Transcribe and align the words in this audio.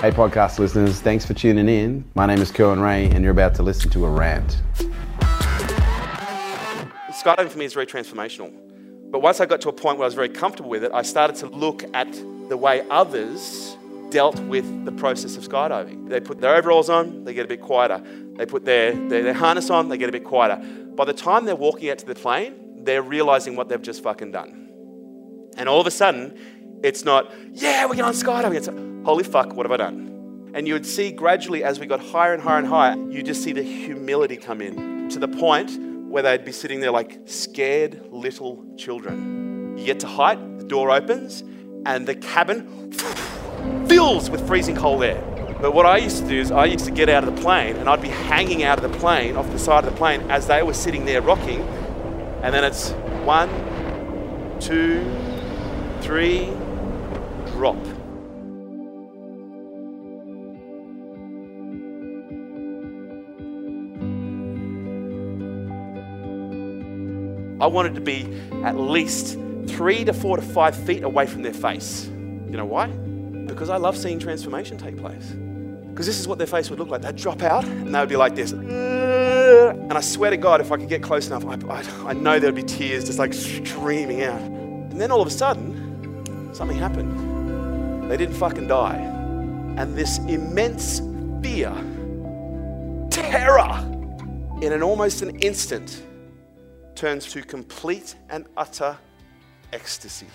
Hey, 0.00 0.12
podcast 0.12 0.60
listeners, 0.60 1.00
thanks 1.00 1.26
for 1.26 1.34
tuning 1.34 1.68
in. 1.68 2.04
My 2.14 2.24
name 2.24 2.38
is 2.38 2.52
Kerwin 2.52 2.78
Ray, 2.78 3.06
and 3.06 3.24
you're 3.24 3.32
about 3.32 3.56
to 3.56 3.64
listen 3.64 3.90
to 3.90 4.04
a 4.04 4.08
rant. 4.08 4.62
skydiving 7.10 7.48
for 7.48 7.58
me 7.58 7.64
is 7.64 7.74
very 7.74 7.84
transformational. 7.84 8.52
But 9.10 9.22
once 9.22 9.40
I 9.40 9.46
got 9.46 9.60
to 9.62 9.70
a 9.70 9.72
point 9.72 9.98
where 9.98 10.04
I 10.04 10.06
was 10.06 10.14
very 10.14 10.28
comfortable 10.28 10.70
with 10.70 10.84
it, 10.84 10.92
I 10.94 11.02
started 11.02 11.34
to 11.38 11.48
look 11.48 11.82
at 11.94 12.12
the 12.48 12.56
way 12.56 12.86
others 12.90 13.76
dealt 14.10 14.38
with 14.42 14.84
the 14.84 14.92
process 14.92 15.36
of 15.36 15.42
skydiving. 15.42 16.08
They 16.08 16.20
put 16.20 16.40
their 16.40 16.54
overalls 16.54 16.88
on, 16.88 17.24
they 17.24 17.34
get 17.34 17.46
a 17.46 17.48
bit 17.48 17.60
quieter. 17.60 18.00
They 18.36 18.46
put 18.46 18.64
their, 18.64 18.92
their, 18.92 19.24
their 19.24 19.34
harness 19.34 19.68
on, 19.68 19.88
they 19.88 19.98
get 19.98 20.08
a 20.08 20.12
bit 20.12 20.22
quieter. 20.22 20.62
By 20.94 21.06
the 21.06 21.12
time 21.12 21.44
they're 21.44 21.56
walking 21.56 21.90
out 21.90 21.98
to 21.98 22.06
the 22.06 22.14
plane, 22.14 22.84
they're 22.84 23.02
realizing 23.02 23.56
what 23.56 23.68
they've 23.68 23.82
just 23.82 24.04
fucking 24.04 24.30
done. 24.30 24.68
And 25.56 25.68
all 25.68 25.80
of 25.80 25.88
a 25.88 25.90
sudden, 25.90 26.38
it's 26.84 27.04
not, 27.04 27.32
yeah, 27.52 27.84
we're 27.86 27.96
going 27.96 28.04
on 28.04 28.12
skydiving. 28.12 28.54
It's, 28.54 28.68
holy 29.08 29.24
fuck, 29.24 29.54
what 29.54 29.64
have 29.64 29.72
I 29.72 29.78
done? 29.78 30.50
And 30.52 30.68
you 30.68 30.74
would 30.74 30.84
see 30.84 31.10
gradually 31.10 31.64
as 31.64 31.80
we 31.80 31.86
got 31.86 31.98
higher 31.98 32.34
and 32.34 32.42
higher 32.42 32.58
and 32.58 32.66
higher, 32.66 32.94
you 33.08 33.22
just 33.22 33.42
see 33.42 33.52
the 33.52 33.62
humility 33.62 34.36
come 34.36 34.60
in 34.60 35.08
to 35.08 35.18
the 35.18 35.26
point 35.26 35.80
where 36.10 36.22
they'd 36.22 36.44
be 36.44 36.52
sitting 36.52 36.80
there 36.80 36.90
like 36.90 37.18
scared 37.24 38.02
little 38.10 38.62
children. 38.76 39.78
You 39.78 39.86
get 39.86 39.98
to 40.00 40.06
height, 40.06 40.58
the 40.58 40.64
door 40.64 40.90
opens, 40.90 41.42
and 41.86 42.06
the 42.06 42.16
cabin 42.16 42.92
fills 43.88 44.28
with 44.28 44.46
freezing 44.46 44.76
cold 44.76 45.02
air. 45.02 45.24
But 45.58 45.72
what 45.72 45.86
I 45.86 45.96
used 45.96 46.18
to 46.18 46.28
do 46.28 46.38
is 46.38 46.50
I 46.50 46.66
used 46.66 46.84
to 46.84 46.90
get 46.90 47.08
out 47.08 47.26
of 47.26 47.34
the 47.34 47.40
plane 47.40 47.76
and 47.76 47.88
I'd 47.88 48.02
be 48.02 48.08
hanging 48.08 48.62
out 48.62 48.76
of 48.84 48.92
the 48.92 48.98
plane, 48.98 49.38
off 49.38 49.50
the 49.50 49.58
side 49.58 49.86
of 49.86 49.90
the 49.90 49.96
plane, 49.96 50.30
as 50.30 50.48
they 50.48 50.62
were 50.62 50.74
sitting 50.74 51.06
there 51.06 51.22
rocking. 51.22 51.62
And 52.42 52.54
then 52.54 52.62
it's 52.62 52.90
one, 53.24 53.48
two, 54.60 55.02
three, 56.02 56.52
drop. 57.52 57.78
I 67.60 67.66
wanted 67.66 67.94
to 67.96 68.00
be 68.00 68.26
at 68.64 68.76
least 68.76 69.38
three 69.66 70.04
to 70.04 70.12
four 70.12 70.36
to 70.36 70.42
five 70.42 70.76
feet 70.76 71.02
away 71.02 71.26
from 71.26 71.42
their 71.42 71.52
face. 71.52 72.06
You 72.06 72.56
know 72.56 72.64
why? 72.64 72.86
Because 72.88 73.68
I 73.68 73.76
love 73.76 73.96
seeing 73.96 74.18
transformation 74.18 74.78
take 74.78 74.96
place. 74.96 75.34
Because 75.90 76.06
this 76.06 76.20
is 76.20 76.28
what 76.28 76.38
their 76.38 76.46
face 76.46 76.70
would 76.70 76.78
look 76.78 76.88
like. 76.88 77.02
They'd 77.02 77.16
drop 77.16 77.42
out 77.42 77.64
and 77.64 77.94
they 77.94 77.98
would 77.98 78.08
be 78.08 78.16
like 78.16 78.36
this. 78.36 78.52
And 78.52 79.92
I 79.92 80.00
swear 80.00 80.30
to 80.30 80.36
God, 80.36 80.60
if 80.60 80.70
I 80.70 80.76
could 80.76 80.88
get 80.88 81.02
close 81.02 81.26
enough, 81.26 81.44
I, 81.44 81.56
I, 81.68 82.10
I 82.10 82.12
know 82.12 82.38
there'd 82.38 82.54
be 82.54 82.62
tears 82.62 83.04
just 83.04 83.18
like 83.18 83.34
streaming 83.34 84.22
out. 84.22 84.40
And 84.40 85.00
then 85.00 85.10
all 85.10 85.20
of 85.20 85.26
a 85.26 85.30
sudden, 85.30 86.54
something 86.54 86.78
happened. 86.78 88.08
They 88.10 88.16
didn't 88.16 88.36
fucking 88.36 88.68
die. 88.68 88.96
And 89.76 89.96
this 89.96 90.18
immense 90.18 91.00
fear, 91.42 91.72
terror, 93.10 93.84
in 94.62 94.72
an 94.72 94.82
almost 94.82 95.22
an 95.22 95.38
instant, 95.40 96.02
turns 96.98 97.30
to 97.30 97.40
complete 97.42 98.16
and 98.28 98.44
utter 98.56 98.98
ecstasy. 99.72 100.26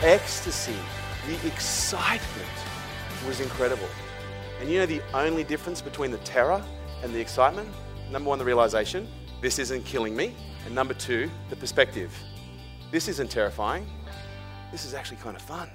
The 0.00 0.08
ecstasy, 0.08 0.74
the 1.26 1.46
excitement 1.46 2.48
was 3.28 3.40
incredible. 3.40 3.84
And 4.58 4.70
you 4.70 4.78
know 4.78 4.86
the 4.86 5.02
only 5.12 5.44
difference 5.44 5.82
between 5.82 6.10
the 6.10 6.16
terror 6.18 6.64
and 7.02 7.12
the 7.12 7.20
excitement? 7.20 7.68
Number 8.10 8.30
one, 8.30 8.38
the 8.38 8.44
realization 8.46 9.06
this 9.42 9.58
isn't 9.58 9.84
killing 9.84 10.16
me. 10.16 10.34
And 10.64 10.74
number 10.74 10.94
two, 10.94 11.30
the 11.50 11.56
perspective 11.56 12.10
this 12.90 13.08
isn't 13.08 13.30
terrifying. 13.30 13.86
This 14.72 14.84
is 14.84 14.94
actually 14.94 15.18
kind 15.18 15.36
of 15.36 15.42
fun. 15.42 15.68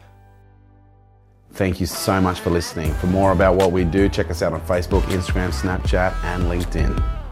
Thank 1.53 1.79
you 1.79 1.85
so 1.85 2.19
much 2.19 2.39
for 2.39 2.49
listening. 2.49 2.93
For 2.95 3.07
more 3.07 3.31
about 3.31 3.55
what 3.55 3.71
we 3.71 3.83
do, 3.83 4.09
check 4.09 4.29
us 4.29 4.41
out 4.41 4.53
on 4.53 4.61
Facebook, 4.61 5.01
Instagram, 5.03 5.51
Snapchat, 5.51 6.13
and 6.23 6.43
LinkedIn. 6.43 7.24